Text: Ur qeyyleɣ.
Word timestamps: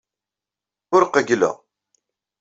Ur 0.95 1.03
qeyyleɣ. 1.13 1.55